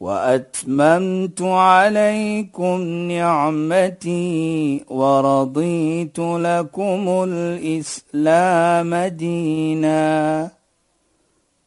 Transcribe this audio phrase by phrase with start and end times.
[0.00, 10.50] وأتممت عليكم نعمتي ورضيت لكم الإسلام دينا.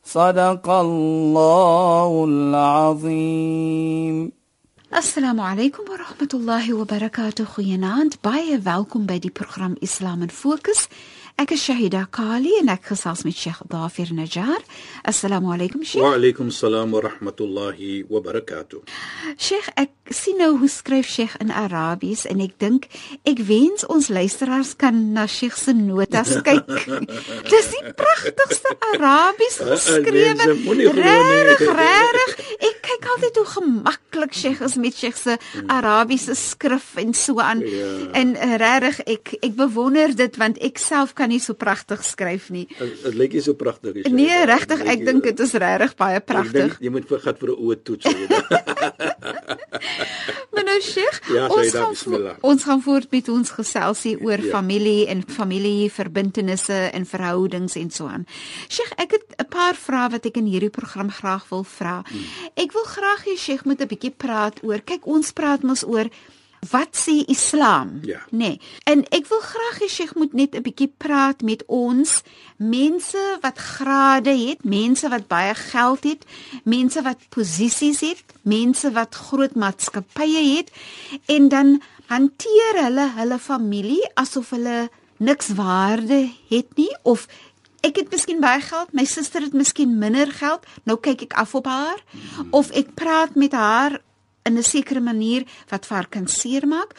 [0.04, 4.32] صدق الله العظيم.
[4.98, 7.46] السلام عليكم ورحمة الله وبركاته.
[7.46, 10.88] خيانات باي فالكم بدي برنامج إسلام فوكس
[11.42, 14.62] Ek is Shahida Kali en ek gesels met Sheikh Dafir Najjar.
[15.10, 16.04] Assalamu alaykum Sheikh.
[16.04, 18.06] Wa alaykum salaam wa rahmatullahi
[20.16, 22.88] sien nou hoe skryf Sheikh in Arabies en ek dink
[23.28, 26.70] ek wens ons luisteraars kan na Sheikh se notas kyk.
[27.50, 30.48] Dis die pragtigste Arabies geskrewe.
[30.98, 32.36] Regtig, regtig.
[32.72, 37.64] Ek kyk altyd hoe gemaklik Sheikh is met Sheikh se Arabiese skrif en so aan.
[37.66, 37.92] Ja.
[38.22, 42.50] En uh, regtig ek ek bewonder dit want ek self kan nie so pragtig skryf
[42.54, 42.68] nie.
[42.80, 44.08] Dit lyk nie so pragtig nie.
[44.22, 46.78] Nee, regtig, ek dink dit is regtig baie pragtig.
[46.82, 48.06] jy moet vergat vir 'n oë toets.
[50.54, 52.36] Maar nou Sheikh, Ja, ons gaan bismillah.
[52.42, 54.50] ons gaan voort met ons geselsie oor Ja.
[54.52, 58.26] familie en familieverbintenisse en verhoudings en so aan.
[58.68, 62.04] Sheikh, ek het 'n paar vrae wat ek in hierdie program graag wil vra.
[62.08, 62.20] Hmm.
[62.56, 64.80] Ek wil graag hê Sheikh moet 'n bietjie praat oor.
[64.82, 66.10] Kyk, ons praat mos oor
[66.70, 68.00] Wat sê Islam?
[68.06, 68.20] Ja.
[68.30, 68.38] Nê.
[68.38, 68.62] Nee.
[68.84, 72.22] En ek wil graag hê Sheikh moet net 'n bietjie praat met ons
[72.58, 76.26] mense wat grade het, mense wat baie geld het,
[76.64, 80.70] mense wat posisies het, mense wat groot maatskappye het
[81.26, 87.28] en dan hanteer hulle hulle familie asof hulle niks waarde het nie of
[87.82, 90.68] Ek het miskien baie geld, my suster het miskien minder geld.
[90.86, 92.04] Nou kyk ek af op haar
[92.52, 93.98] of ek praat met haar
[94.46, 96.96] in 'n sekere manier wat vir haar kan seermaak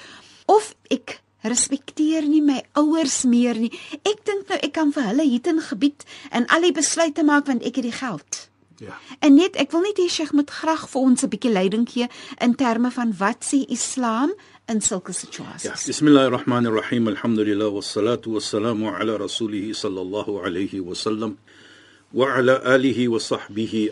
[0.47, 3.73] of ek respekteer nie my ouers meer nie.
[4.07, 7.47] Ek dink nou ek kan vir hulle hier in gebied en al die besluite maak
[7.47, 8.49] want ek het die geld.
[8.83, 8.97] Ja.
[9.21, 12.09] En net ek wil net hê Sheikh moet graag vir ons 'n bietjie leiding gee
[12.41, 14.33] in terme van wat sê Islam
[14.69, 15.87] in sulke Ja, situasies.
[15.87, 17.09] bismillahirrahmanirrahim.
[17.09, 20.95] Alhamdulillah wassalatu wassalamu ala rasulih sallallahu alayhi wa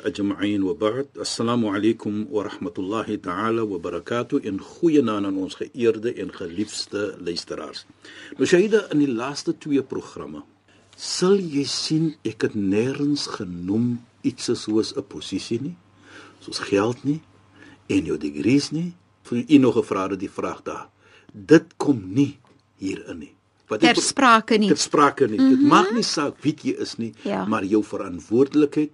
[0.04, 1.16] ajma'in wa ba'd.
[1.16, 4.44] Assalamu alaykum wa rahmatullahi ta'ala wa barakatuh.
[4.44, 7.86] In goeie naam aan ons geëerde en geliefde luisteraars.
[8.36, 10.44] Shaida in die laaste twee programme
[11.00, 15.76] sal jy sien ek het nêrens genoem iets soos 'n posisie nie,
[16.44, 17.22] soos geld nie
[17.88, 18.92] en jou degrees nie.
[19.24, 20.90] Vir u nog gevra het die vraag daar.
[21.32, 22.36] Dit kom nie
[22.76, 23.39] hierin nie.
[23.70, 24.68] Wat Ter sprake nie.
[24.68, 25.38] Ter sprake nie.
[25.38, 25.56] Mm -hmm.
[25.58, 27.44] Dit maak nie saak wie jy is nie, Ja.
[27.46, 28.90] maar jou verantwoordelikheid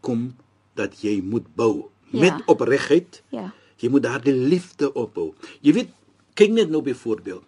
[0.00, 0.34] kom
[0.74, 2.20] dat jy moet bou Ja.
[2.20, 3.22] met opregtheid.
[3.28, 3.52] Ja.
[3.76, 5.34] Jy moet daardie liefde opbou.
[5.60, 5.88] Jy weet,
[6.34, 7.44] kyk net nou byvoorbeeld.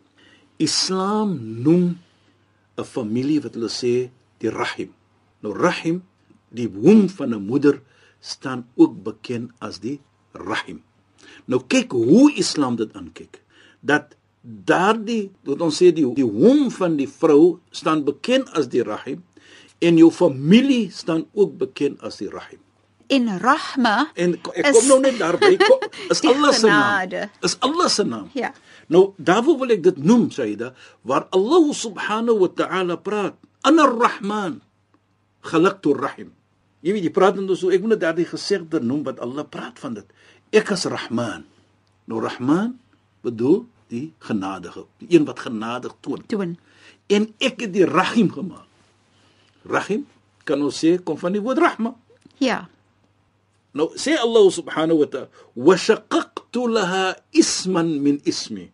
[0.56, 1.98] Islam noem
[2.78, 4.92] 'n familie wat hulle sê die rahim.
[5.40, 6.02] Nou rahim,
[6.48, 7.80] die womb van 'n moeder
[8.20, 10.00] staan ook bekend as die
[10.32, 10.82] rahim.
[11.46, 13.42] Nou kyk hoe Islam dit aankyk.
[13.80, 18.82] Dat daardie wat ons sê die die womb van die vrou staan bekend as die
[18.86, 19.22] rahim
[19.80, 22.60] en jou familie staan ook bekend as die rahim.
[23.10, 25.56] En rahma En ek is- kom nou net daarby.
[25.58, 25.80] Kom,
[26.14, 27.28] is Allah se naam.
[27.42, 28.28] Is Allah se naam.
[28.38, 28.52] Ja.
[28.86, 30.72] Nou daarvoor wil ek dit noem Saida
[31.02, 33.34] waar Allah subhanahu wa ta'ala praat.
[33.66, 34.60] Ana ar-Rahman
[35.42, 36.30] khalaqtu ar-Rahim.
[36.80, 39.76] Jy weet jy praat dan so ek moet net daardie gesegde noem wat Allah praat
[39.82, 40.06] van dit.
[40.54, 41.44] Ek is Rahman.
[42.08, 42.78] Nou Rahman
[43.26, 46.22] bedoel die genadige, die een wat genadig toon.
[46.30, 46.56] doen.
[47.10, 48.66] En ek het die Rahim gemaak.
[49.66, 50.06] Rahim
[50.46, 51.94] kan ons sê kom van die woord rahma.
[52.40, 52.68] Ja.
[53.76, 58.70] Nou sê Allah subhanahu wa ta'ala wa shaqaqtu laha isman min ismi.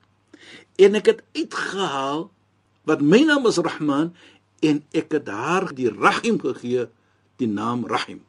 [0.80, 2.28] En ek het uitgehaal
[2.86, 4.12] wat my naam is Rahman
[4.62, 6.86] en ek het haar die Rahim gegee
[7.40, 8.22] die naam Rahim.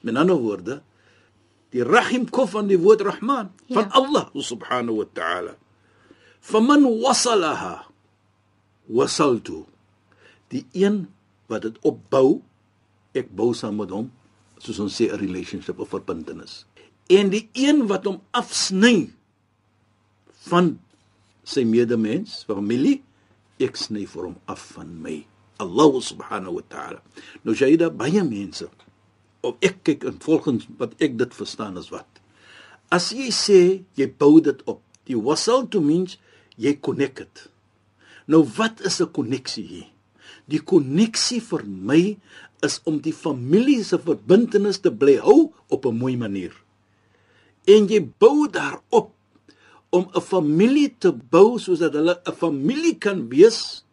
[0.00, 0.82] Met ander woorde
[1.74, 3.74] die Rahim kom van die woord Rahman Ja.
[3.82, 5.56] van Allah subhanahu wa ta'ala.
[6.40, 7.86] Faman wasalaha
[8.88, 9.66] wasaltu.
[10.48, 11.08] Die een
[11.48, 12.40] wat dit opbou
[13.16, 14.08] ek bou saam met hom
[14.58, 16.64] soos ons sê 'n relationship of verbintenis.
[17.08, 19.10] En die een wat hom afsny
[20.48, 20.78] van
[21.44, 23.02] sy medemens familie
[23.58, 25.26] ek sny vir hom af van my.
[25.58, 27.02] Allah subhanahu wa ta'ala.
[27.42, 28.68] Nou Jaida baie mense
[29.40, 32.08] of ek kyk en volgens wat ek dit verstaan is wat.
[32.90, 36.18] As jy sê jy bou dit op Die wasaltu means
[36.58, 37.46] jy connect it.
[38.26, 39.88] Nou wat is 'n koneksie hier?
[40.48, 42.18] Die koneksie vir my
[42.64, 46.52] is om die familie se verbintenis te bly hou op 'n mooi manier.
[47.66, 49.12] En jy bou daarop
[49.90, 53.84] om 'n familie te bou sodat hulle 'n familie kan wees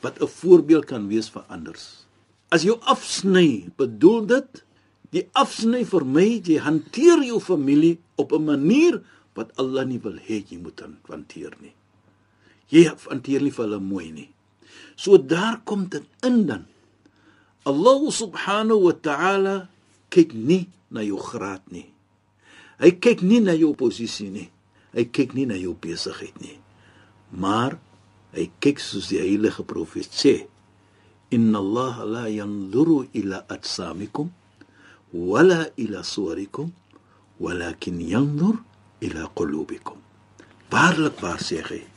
[0.00, 2.06] wat 'n voorbeeld kan wees vir anders.
[2.48, 4.64] As jy afsny, bedoel dit
[5.10, 9.02] die afsny vir my jy hanteer jou familie op 'n manier
[9.34, 11.74] wat Allah nie wil hê jy moet hanteer nie.
[12.72, 14.28] Jy hanteer nie vir hulle mooi nie.
[14.96, 16.64] So daar kom dit in dan.
[17.68, 19.56] Allah subhanahu wa ta'ala
[20.10, 21.86] kyk nie na jou graad nie.
[22.82, 24.48] Hy kyk nie na jou posisie nie.
[24.96, 26.58] Hy kyk nie na jou besigheid nie.
[27.32, 27.78] Maar
[28.34, 30.34] hy kyk soos die heilige profeet sê:
[31.30, 34.32] "Inna Allah la yanzuru ila atsamikum
[35.12, 36.72] wala ila suwarikum,
[37.38, 38.58] walakin yanzur
[39.00, 40.00] ila qulubikum."
[40.72, 41.91] Waarlik waar sê hy?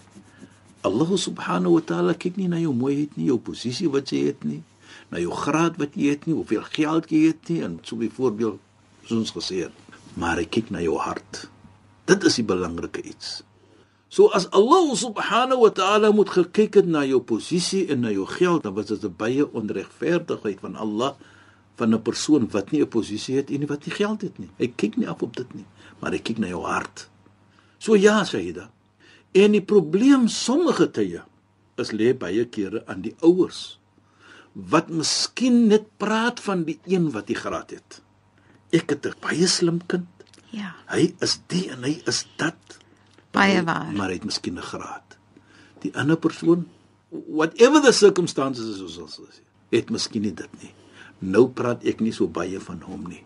[0.85, 4.45] Allah subhanahu wa ta'ala kyk nie na jou mooiheid nie, jou posisie wat jy het
[4.45, 4.61] nie,
[5.09, 8.61] na jou graad wat jy het nie, hoeveel geld jy het nie en so byvoorbeeld
[9.09, 11.45] soos gesê het, maar hy kyk na jou hart.
[12.09, 13.41] Dit is die belangrike iets.
[14.13, 18.27] So as Allah subhanahu wa ta'ala moet gekyk het na jou posisie en na jou
[18.29, 21.17] geld, dan was dit 'n baie onregverdigheid van Allah
[21.75, 24.49] van 'n persoon wat nie 'n posisie het en wat nie geld het nie.
[24.57, 25.65] Hy kyk nie af op dit nie,
[25.99, 27.09] maar hy kyk na jou hart.
[27.77, 28.69] So ja, Sayyida.
[29.35, 31.23] En die probleem sommige tye
[31.81, 33.77] is lê baie kere aan die ouers
[34.55, 37.99] wat miskien net praat van die een wat die graad het.
[38.71, 40.07] Ek het 'n baie slim kind.
[40.51, 40.75] Ja.
[40.87, 42.79] Hy is die en hy is dat.
[43.31, 43.91] Baie waar.
[43.91, 45.17] Maar hy het miskien 'n graad.
[45.81, 46.67] Die ander persoon
[47.27, 50.73] whatever the circumstances is ons sê, het miskien nie dit nie.
[51.19, 53.23] Nou praat ek nie so baie van hom nie.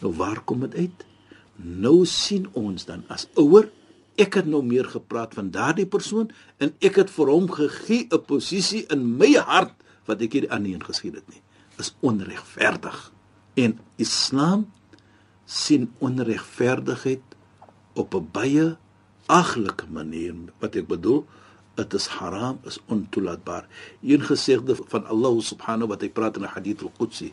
[0.00, 1.06] Nou waar kom dit uit?
[1.56, 3.70] Nou sien ons dan as ouer
[4.18, 8.24] ek het nou meer gepraat van daardie persoon en ek het vir hom gegee 'n
[8.26, 9.74] posisie in my hart
[10.06, 11.42] wat ek hier aan nie gesien het nie.
[11.78, 13.12] Is onregverdig.
[13.54, 14.66] En Islam
[15.44, 17.22] sien onregverdigheid
[17.94, 18.76] op 'n baie
[19.26, 20.34] aglike manier.
[20.58, 21.26] Wat ek bedoel,
[21.74, 23.66] dit is haram, is ontoelaatbaar.
[24.02, 27.32] Een gesegde van Allah subhanahu wat hy praat in 'n hadith al-Qudsi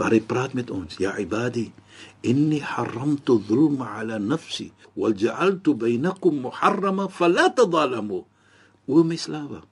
[0.00, 1.68] waar hy praat met ons, ja ibadi,
[2.22, 8.24] haramtu dhulma ala nafsi wal ja'altu bainakum muharrama fala tadhalamu.
[8.88, 9.62] O my slawe,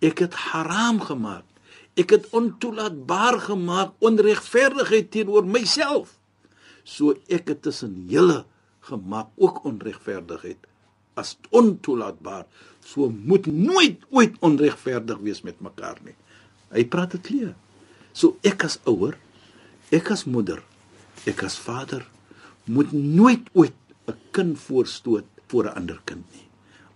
[0.00, 1.44] ek het haram gemaak.
[1.94, 6.18] Ek het ontoelaatbaar gemaak onregverdigheid teenoor myself.
[6.82, 8.44] So ek het tussen julle
[8.84, 10.58] gemaak ook onregverdigheid
[11.14, 12.46] as ontoelaatbaar.
[12.84, 16.16] So moet nooit ooit onregverdig wees met mekaar nie.
[16.74, 17.54] Hy praat dit klaar.
[18.14, 19.16] So ek as ouer,
[19.94, 20.60] ek as moeder,
[21.26, 22.06] ek as vader
[22.64, 23.76] moet nooit ooit
[24.08, 26.48] 'n kind voorstoot voor 'n ander kind nie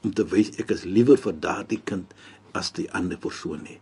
[0.02, 2.14] om te wys ek is liewer vir daardie kind
[2.54, 3.78] as die ander persoon nie.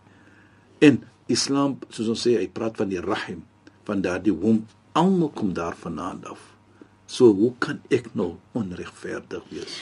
[0.81, 3.44] En Islam, soos ons sê, hy praat van die rahim,
[3.84, 6.56] van daardie womb, almal kom daarvandaan af.
[7.06, 9.76] So hoe kan ek nou onregverdig wees?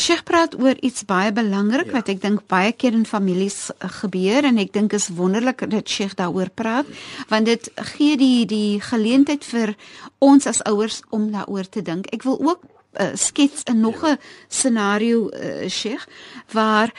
[0.00, 1.92] Sheikh praat oor iets baie belangrik Ja.
[1.92, 1.98] ja.
[1.98, 5.88] wat ek dink baie keer in families uh, gebeur en ek dink is wonderlik dat
[5.88, 6.88] Sheikh daaroor praat
[7.28, 9.74] want dit gee die die geleentheid vir
[10.18, 12.08] ons as ouers om daaroor te dink.
[12.14, 12.64] Ek wil ook
[12.96, 14.18] uh, skets 'n nog 'n
[14.48, 16.08] scenario uh, Sheikh
[16.52, 16.92] waar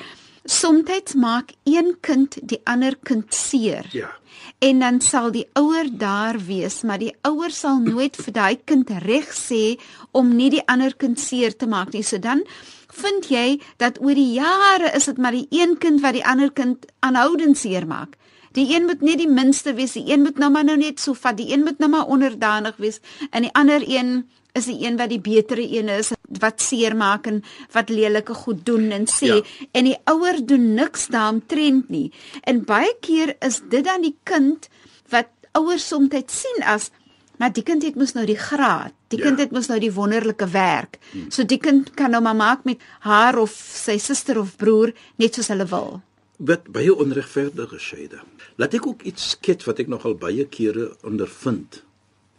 [0.45, 3.85] soms maak een kind die ander kind seer.
[3.91, 4.20] Ja.
[4.59, 8.89] En dan sal die ouer daar wees, maar die ouer sal nooit vir daai kind
[9.05, 9.77] reg sê
[10.11, 12.03] om nie die ander kind seer te maak nie.
[12.03, 12.43] So dan
[12.91, 16.51] vind jy dat oor die jare is dit maar die een kind wat die ander
[16.51, 18.17] kind aanhoudend seer maak.
[18.51, 21.15] Die een moet net die minste wees, die een moet nou maar nou net so
[21.15, 22.99] vat, die een moet nou maar onderdanig wees
[23.31, 27.27] en die ander een is die een wat die betere een is wat seer maak
[27.27, 29.41] en wat lelike goed doen en sê Ja.
[29.71, 32.11] en die ouer doen niks daaromtrent nie.
[32.43, 34.69] En baie keer is dit dan die kind
[35.09, 36.89] wat ouers soms sien as
[37.37, 38.93] maar die kind het mos nou die graad.
[39.07, 39.25] Die Ja.
[39.25, 40.99] kind het mos nou die wonderlike werk.
[41.29, 45.33] So die kind kan nou maar maak met haar of sy suster of broer net
[45.33, 46.01] soos hulle wil.
[46.37, 48.19] Wat baie onregverdige skeide.
[48.57, 51.81] Laat ek ook iets skets wat ek nogal baie kere ondervind.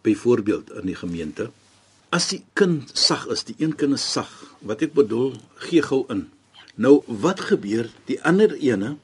[0.03, 1.51] Byvoorbeeld in die gemeente.
[2.13, 4.29] As die kind sag is, die een kind is sag,
[4.69, 5.31] wat ek bedoel,
[5.65, 6.27] gee gou in.
[6.77, 7.89] Nou wat gebeur?
[8.09, 8.99] Die ander ene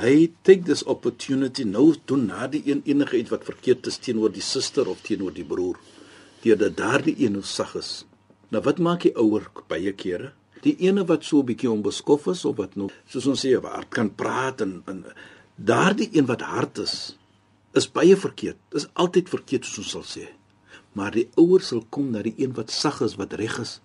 [0.00, 4.32] hy take this opportunity nou doen na die een enige iets wat verkeerd is teenoor
[4.32, 5.76] die suster of teenoor die broer.
[6.40, 7.92] Deur dat daardie een nou sag is.
[8.48, 10.32] Nou wat maak die ouer baie kere?
[10.64, 13.90] Die ene wat so 'n bietjie onbeskof is of wat nou soos ons sê wat
[13.90, 15.04] kan praat en, en
[15.56, 17.16] daardie een wat hard is
[17.74, 18.56] is baie verkeerd.
[18.70, 20.28] Dis altyd verkeerd soos ons sal sê.
[20.92, 23.80] Maar die ouers sal kom na die een wat sag is, wat reg is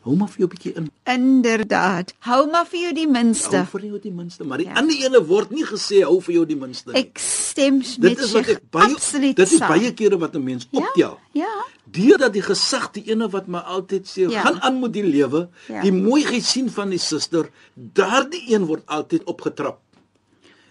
[0.00, 0.86] Hou maar vir jou bietjie in.
[1.04, 2.14] Inderdaad.
[2.24, 3.56] Hou maar vir jou die minste.
[3.58, 4.72] Hou vir jou die minste, maar die Ja.
[4.72, 4.78] ja.
[4.80, 7.02] ander ene word nie gesê hou vir jou die minste nie.
[7.02, 9.68] Ek stem dit met is wat ek baie dit is saam.
[9.68, 11.18] baie kere wat 'n mens optel.
[11.34, 11.44] Ja.
[11.44, 11.64] ja.
[11.84, 14.30] Deurdat die gesag die ene wat my altyd sê, Ja.
[14.30, 14.42] ja.
[14.42, 15.74] gaan aan met die lewe, Ja.
[15.74, 15.82] ja.
[15.82, 19.80] die mooiheid sien van die suster, daardie een word altyd opgetrap.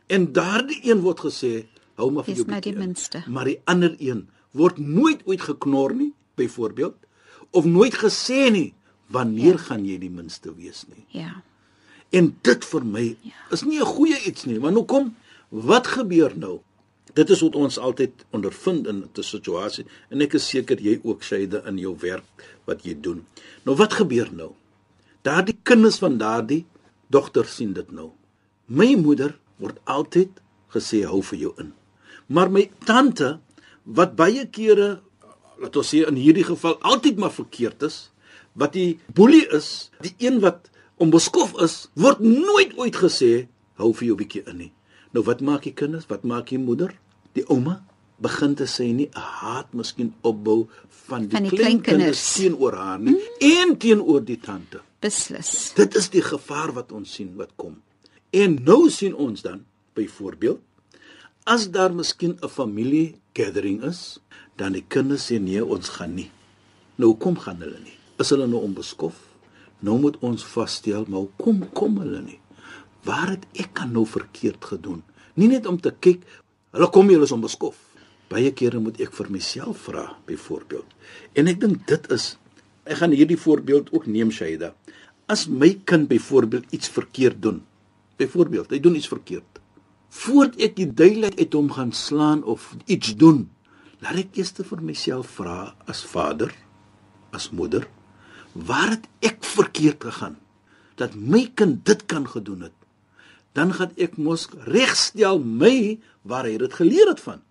[0.08, 2.88] En daardie een word gesê, hou maar vir Wees jou maar die bietjie in.
[2.88, 3.24] minste.
[3.28, 6.96] Maar die ander een word nooit ooit geknor nie, byvoorbeeld,
[7.52, 8.74] of nooit gesê nie,
[9.08, 9.66] wanneer ja.
[9.70, 11.06] gaan jy die minste wees nie?
[11.22, 11.42] Ja.
[12.10, 13.38] En dit vir my ja.
[13.52, 15.16] is nie 'n goeie iets nie, want hoekom?
[15.50, 16.60] Wat gebeur nou?
[17.14, 21.24] Dit is wat ons altyd ondervind in 'n situasie en ek is seker jy ook
[21.24, 23.26] Shaida in jou werk wat jy doen.
[23.66, 24.54] Nou wat gebeur nou?
[25.22, 26.66] Daardie kinders van daardie
[27.08, 28.12] dogter sien dit nou.
[28.66, 30.30] My moeder word altyd
[30.74, 31.74] gesê hou vir jou in.
[32.28, 33.40] Maar my tante
[33.84, 35.00] wat baie kere
[35.60, 38.10] laat ons sê in hierdie geval altyd maar verkeerd is,
[38.54, 40.70] wat die boelie is, die een wat
[41.00, 43.48] onbeskof is, word nooit ooit gesê
[43.80, 44.72] hou vir jou bietjie in nie.
[45.16, 46.08] Nou wat maak die kinders?
[46.10, 46.94] Wat maak die moeder?
[47.36, 47.80] Die ouma
[48.20, 50.68] begin te sê nie 'n haat miskien opbou
[51.08, 53.40] van die, Van die klein kinders teenoor haar nie mm.
[53.40, 54.82] en teenoor die tante.
[55.00, 55.74] Beslis.
[55.76, 57.82] Dit is die gevaar wat ons sien wat kom.
[58.30, 60.60] En nou sien ons dan byvoorbeeld
[61.50, 64.20] as daar miskien 'n familie gathering is,
[64.56, 66.32] dan die kinders sê nee, ons gaan nie.
[66.96, 67.98] Nou kom gaan hulle nie.
[68.20, 69.16] Is hulle nou onbeskof?
[69.80, 72.40] Nou moet ons vasstel, maar kom kom hulle nie.
[73.04, 75.04] Waar het ek kan nou verkeerd gedoen?
[75.34, 76.22] Nie net om te kyk,
[76.72, 77.76] hulle kom hier is onbeskof.
[78.30, 80.86] Baie kere moet ek vir myself vra, byvoorbeeld.
[81.34, 82.38] En ek dink dit is
[82.86, 84.76] ek gaan hierdie voorbeeld ook neem Shaida.
[85.26, 87.66] As my kind byvoorbeeld iets verkeerd doen,
[88.18, 89.60] byvoorbeeld, hy doen iets verkeerd.
[90.10, 93.46] Voordat ek die duidelikheid uit hom gaan slaan of iets doen,
[94.02, 96.54] laat ek eers vir myself vra as vader,
[97.36, 97.86] as moeder,
[98.54, 100.40] waar het ek verkeerd gegaan
[101.00, 102.76] dat my kind dit kan gedoen het?
[103.54, 107.42] Dan gaan ek mos regstel my waar hy dit geleer het van.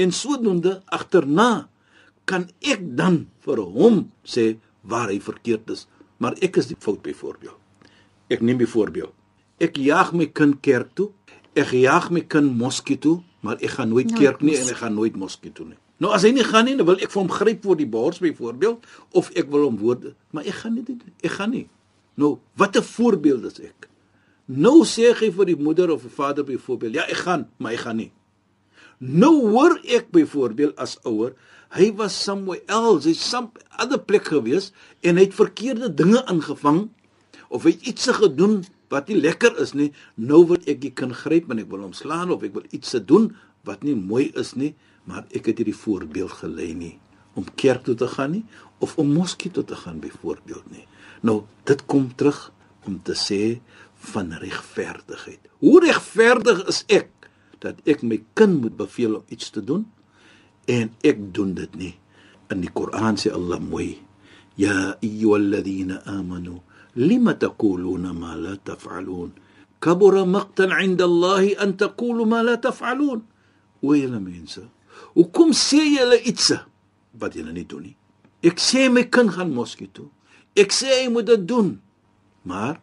[0.00, 1.68] En sodoende agterna
[2.24, 5.86] kan ek dan vir hom sê waar hy verkeerd is,
[6.18, 7.58] maar ek is die fout byvoorbeeld.
[8.32, 9.12] Ek neem byvoorbeeld.
[9.62, 11.10] Ek jaag my kind kerk toe.
[11.58, 14.94] Ek jaag my kind moskee toe, maar ek gaan nooit kerk nie en ek gaan
[14.96, 15.78] nooit moskee toe nie.
[16.02, 18.18] Nou as hy nie gaan nie, dan wil ek vir hom gryp voor die bors
[18.22, 18.86] byvoorbeeld
[19.18, 21.68] of ek wil hom woorde, maar ek gaan nie dit ek gaan nie.
[22.16, 23.88] Nou, wat 'n voorbeeld is ek.
[24.46, 27.78] Nou sê hy vir die moeder of die vader byvoorbeeld, ja, ek gaan, maar ek
[27.86, 28.12] gaan nie.
[28.98, 31.34] Nou hoor ek byvoorbeeld as ouer,
[31.70, 36.88] hy was somewhere else, hy's some ander plek gewees en hy het verkeerde dinge aangevang
[37.48, 39.90] of hy iets gedoen wat nie lekker is nie.
[40.20, 42.92] Nou wil ek die kind gryp en ek wil hom slaan of ek wil iets
[42.94, 43.30] se doen
[43.66, 44.74] wat nie mooi is nie,
[45.08, 46.96] maar ek het hierdie voorbeeld gelei nie
[47.38, 48.42] om kerk toe te gaan nie
[48.84, 50.84] of om moskee toe te gaan byvoorbeeld nie.
[51.22, 52.50] Nou, dit kom terug
[52.84, 53.60] om te sê
[54.12, 55.46] van regverdigheid.
[55.62, 57.30] Hoe regverdig is ek
[57.62, 59.86] dat ek my kind moet beveel om iets te doen
[60.70, 61.94] en ek doen dit nie.
[62.50, 64.02] In die Koran sê Allah mooi:
[64.58, 66.60] "Ya ayyuhalladhina amanu
[66.94, 69.30] taquluna ma la taf'alun?
[69.80, 73.20] Kabura maqtan 'inda Allah an taqulu ma la taf'alun."
[73.82, 74.62] O julle mense,
[75.16, 76.52] hoekom sê julle iets
[77.18, 77.96] wat julle nie doen nie?
[78.42, 80.10] Ek sê my kind gaan moskee toe.
[80.54, 81.80] Ek sê hy moet dit doen.
[82.42, 82.80] Maar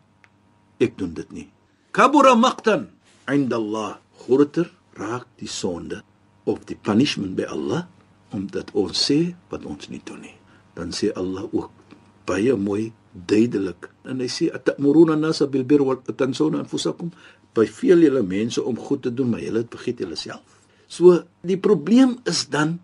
[0.80, 1.48] ek doen dit nie.
[1.92, 2.90] Kabura maqtan
[3.28, 4.00] 'inda Allah.
[4.20, 4.68] Groter
[5.00, 6.04] raak die sonde
[6.44, 7.88] of die punishment by Allah
[8.36, 10.38] omdat ons sê wat ons nie doen nie.
[10.76, 11.72] Dan sê Allah ook
[12.30, 17.12] baie mooi duidelik en hy sê atamuruna nasa bil bir wa tansuna anfusakum
[17.58, 20.46] beveel julle mense om goed te doen maar julle vergeet julle self.
[20.88, 22.80] So die probleem is dan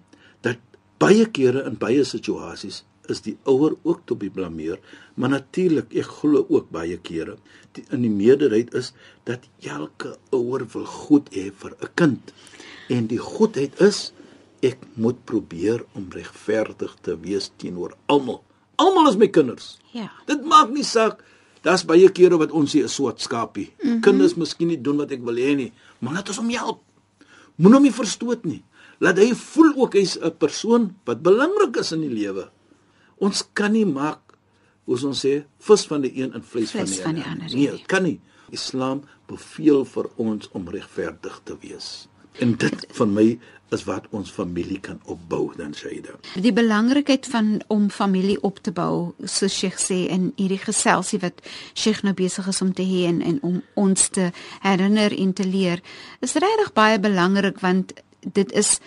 [0.46, 0.62] dat
[1.02, 4.80] baie kere in baie situasies is die ouer ook tot die blameer,
[5.14, 7.36] maar natuurlik ek glo ook baie kere
[7.78, 8.94] die, in die meerderheid is
[9.30, 12.34] dat elke ouer wil goed hê vir 'n kind.
[12.90, 14.12] En die goedheid is
[14.62, 18.42] ek moet probeer om regverdig te wees teenoor almal.
[18.76, 19.78] Almal is my kinders.
[19.92, 20.10] Ja.
[20.28, 21.24] Dit maak nie saak.
[21.66, 23.74] Daar's baie kere wat ons sê 'n swart skapie.
[23.84, 24.02] Mm -hmm.
[24.02, 26.82] Kinders miskien nie doen wat ek wil hê nie, maar laat ons hom help.
[27.56, 28.64] Moenie hom nie verstoot nie.
[29.00, 32.50] Laat hy voel ook hy's 'n persoon wat belangrik is in die lewe.
[33.18, 34.20] Ons kan nie maak
[34.86, 37.26] hoe ons sê vis van die een en Vleis die van die ander.
[37.26, 37.84] ander, Nee, nee.
[37.88, 38.20] kan nie.
[38.52, 42.08] Islam beveel vir ons om regverdig te wees.
[42.40, 43.28] En dit vir my
[43.74, 46.16] is wat ons familie kan opbou dan Shaida.
[46.42, 51.42] Die belangrikheid van om familie op te bou, soos Sheikh sê in hierdie geselsie wat
[51.74, 54.30] Sheikh nou besig is om te hê en, en om ons te
[54.62, 55.82] herinner en te leer,
[56.22, 58.80] is regtig baie belangrik want dit is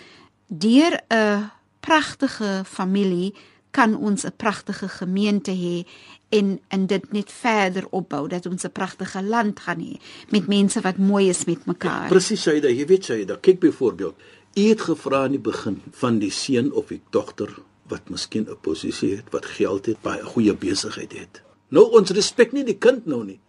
[0.48, 1.50] deur 'n
[1.80, 3.34] pragtige familie
[3.70, 5.86] kan ons 'n pragtige gemeente hê
[6.28, 9.97] en en dit net verder opbou dat ons 'n pragtige land gaan hê
[10.30, 12.02] met mense wat mooi is met mekaar.
[12.02, 14.14] Ja, Presies, Shaida, jy weet Shaida, kyk byvoorbeeld,
[14.54, 17.58] u het gevra in die begin van die seun of die dogter
[17.88, 21.42] wat miskien 'n posisie het, wat geld het, baie goeie besigheid het.
[21.68, 23.40] Nou ons respek nie die kind nou nie.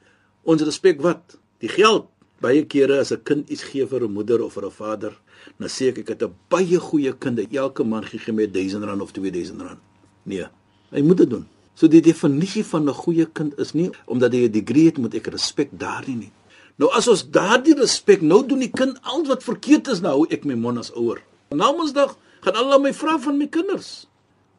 [0.44, 1.38] Ons respek wat?
[1.60, 2.08] Die geld.
[2.40, 5.20] Baie kere as 'n kind iets gee vir 'n moeder of vir 'n vader,
[5.58, 7.40] dan sê ek ek het 'n baie goeie kind.
[7.54, 9.80] Elke maand gee hy my 1000 rand of 2000 rand.
[10.24, 10.46] Nee,
[10.92, 11.48] hy moet dit doen.
[11.80, 15.14] So die definisie van 'n goeie kind is nie omdat hy 'n degree het moet
[15.16, 16.32] ek respek daardie nie.
[16.76, 20.44] Nou as ons daardie respek nou doen die kind al wat verkeerd is nou ek
[20.44, 21.22] my mond as ouer.
[21.50, 24.08] Nou Mondsdag gaan almal my vra van my kinders.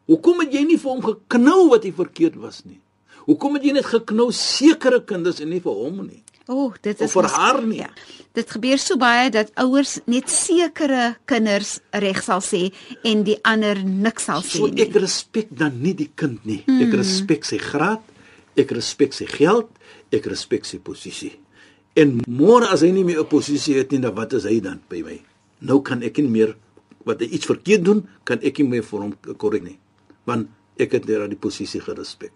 [0.07, 2.81] Hoekom het jy nie vir hom geknou wat hy verkeerd was nie?
[3.27, 6.23] Hoekom het jy net geknou sekere kinders en nie vir hom nie?
[6.51, 7.79] O, oh, dit is vir haar nie.
[7.85, 7.89] Ja.
[8.35, 12.73] Dit gebeur so baie dat ouers net sekere kinders reg sal sê
[13.07, 14.83] en die ander niks sal sê So nie.
[14.83, 16.65] ek respek dan nie die kind nie.
[16.83, 18.03] Ek respek sy graad,
[18.59, 19.71] ek respek sy geld,
[20.11, 21.37] ek respek sy posisie.
[21.95, 24.81] En môre as hy nie meer 'n posisie het nie, dan wat is hy dan
[24.89, 25.21] by my?
[25.63, 26.57] Nou kan ek nie meer
[27.05, 29.79] wat hy iets verkeerd doen, kan ek nie meer vir hom korrek nie.
[30.27, 32.33] Want ek het net die posisie gerespek.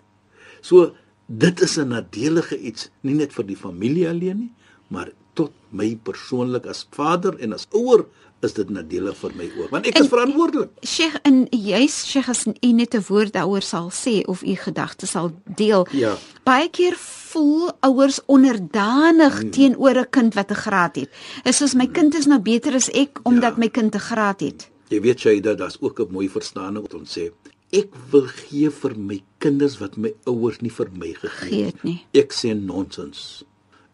[0.62, 0.94] So
[1.26, 4.52] dit is 'n nadelige iets, nie net vir die familie alleen nie,
[4.88, 8.04] maar tot my persoonlik as vader en as ouer
[8.42, 10.70] is dit nadelig vir my ook, want ek En- is verantwoordelik.
[10.84, 15.10] Sheikh en juis Sheikh as u net 'n woord daaroor sal sê of u gedagtes
[15.10, 15.86] sal deel.
[15.92, 16.16] Ja.
[16.44, 19.50] Baie keer voel ouers onderdanig Hmm.
[19.50, 21.08] teenoor 'n kind wat 'n graad het.
[21.44, 23.58] Is soos my kind is nou beter as ek omdat Ja.
[23.58, 24.70] my kind 'n graad het.
[24.88, 27.30] Jy weet jy dat daar's ook 'n mooi verstaaning wat ons sê.
[27.74, 31.82] Ek wil gee vir my kinders wat my ouers nie vir my gegee Gee het.
[31.84, 31.96] nie.
[32.14, 33.42] Ek sê nonsens.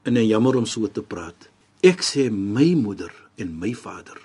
[0.04, 1.49] En en jammer om so te praat.
[1.82, 4.18] Ek sê my moeder en my vader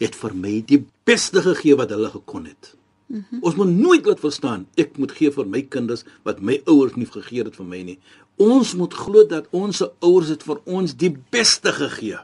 [0.00, 2.74] het vir my die beste gegee wat hulle gekon het.
[3.08, 3.42] Mm -hmm.
[3.42, 7.06] Ons moet nooit laat verstaan ek moet gee vir my kinders wat my ouers nie
[7.06, 7.98] gegee het vir my nie.
[8.36, 12.18] Ons moet glo dat ons ouers het vir ons die beste gegee.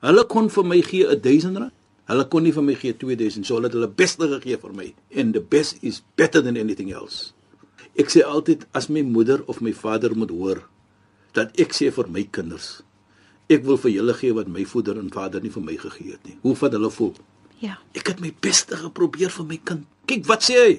[0.00, 1.72] Hulle kon vir my gee 1000 rand.
[2.10, 4.88] Hulle kon nie vir my gee 2000, so hulle het hulle beste gegee vir my.
[5.16, 7.32] And the best is better than anything else.
[7.96, 10.64] Ek sê altyd as my moeder of my vader moet hoor
[11.34, 12.82] dat ek sê vir my kinders,
[13.50, 16.26] ek wil vir julle gee wat my moeder en vader nie vir my gegee het
[16.28, 16.36] nie.
[16.42, 17.14] Hoe vat hulle voel?
[17.62, 17.78] Ja.
[17.96, 19.86] Ek het my beste geprobeer vir my kind.
[20.10, 20.74] Kyk wat sê hy.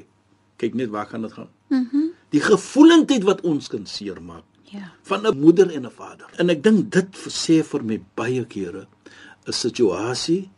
[0.62, 1.50] Kyk net waar gaan dit gaan.
[1.70, 1.88] Mhm.
[1.94, 4.92] Mm die gevoelendheid wat ons kan seermaak Ja.
[5.04, 6.28] van 'n moeder en 'n vader.
[6.38, 8.88] En ek dink dit sê vir my baie kere
[9.48, 10.50] 'n situasie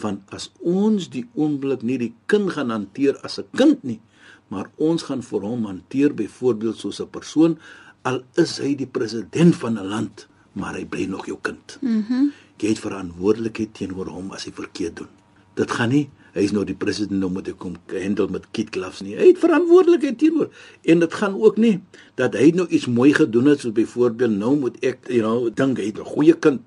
[0.00, 4.00] van as ons die oomblik nie die kind gaan hanteer as 'n kind nie,
[4.48, 7.58] maar ons gaan vir hom hanteer byvoorbeeld soos 'n persoon
[8.02, 11.78] al is hy die president van 'n land, maar hy bly nog jou kind.
[11.80, 12.12] Mhm.
[12.12, 15.08] Mm jy het verantwoordelikheid teenoor hom as hy verkeerd doen.
[15.54, 18.68] Dit gaan nie hy is nou die president nou moet hy kom handle met kid
[18.74, 19.14] gloves nie.
[19.16, 20.50] Hy het verantwoordelikheid teenoor
[20.84, 21.78] en dit gaan ook nie
[22.20, 25.80] dat hy nou iets mooi gedoen het soos byvoorbeeld nou moet ek you know dink
[25.80, 26.60] hy het 'n goeie kind.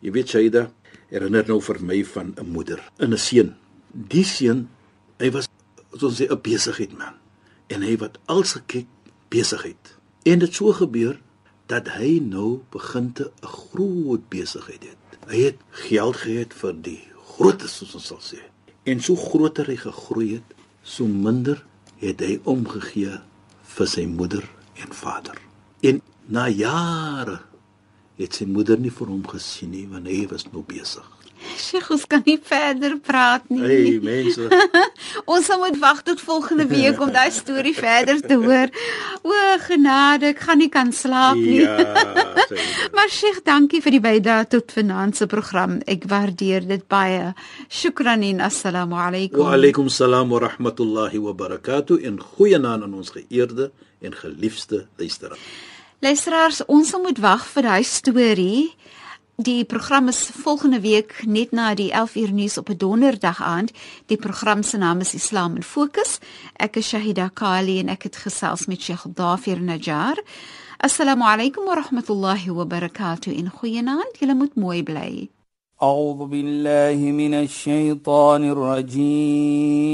[0.00, 0.70] Jy weet Shaida
[1.08, 3.56] herinner nou vir my van 'n moeder en 'n seun.
[3.92, 4.68] Die seun
[5.18, 5.48] hy was
[5.92, 7.14] soos 'n besigheid man
[7.66, 8.86] en hy wat als gekyk
[9.28, 9.96] besigheid.
[10.22, 11.20] En dit so gebeur
[11.66, 15.18] dat hy nou begin te 'n groot besigheid het.
[15.28, 18.40] Hy het geld gehad vir die grootes soos ons sal sê.
[18.84, 21.64] En so groter hy gegroei het, so minder
[21.96, 23.20] het hy omgegee
[23.62, 25.36] vir sy moeder en vader.
[25.80, 27.40] En na jare
[28.18, 31.06] het sy moeder nie vir hom gesien nie want hy was nou besig.
[31.54, 33.60] Sheikh, ons kan nie verder praat nie.
[33.62, 34.48] Hey mense,
[35.32, 38.72] Ons sal moet wag tot volgende week om daai storie verder te hoor.
[39.22, 39.36] O,
[39.68, 41.62] genade, ek gaan nie kan slaap nie.
[41.62, 41.76] ja.
[42.96, 45.78] Maar Sheikh, dankie vir die bydrae tot vanaand se program.
[45.86, 47.30] Ek waardeer dit baie.
[47.70, 49.44] Shukran en assalamu alaykum.
[49.44, 53.70] Wa alaykum salaam wa rahmatullahi wa barakatuh en goeienaand aan ons geëerde
[54.02, 55.44] en geliefde luisteraars.
[55.99, 58.73] Luisteraars, ons sal moet wag vir daai storie.
[59.35, 63.71] Die program is volgende week net na die 11 uur nuus op 'n donderdag aand.
[64.05, 66.19] Die program se naam is Islam in Fokus.
[66.53, 70.21] Ek is Shahida Kali en ek het gesels met Sheikh Dafir Najjar.
[70.77, 73.33] Assalamu alaykum wa rahmatullahi wa barakatuh.
[73.37, 74.17] In goeienaand.
[74.19, 75.29] Julle moet mooi bly.
[75.83, 79.93] أعوذ بالله من الشيطان الرجيم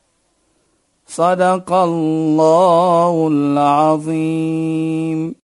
[1.15, 5.35] صدق الله العظيم.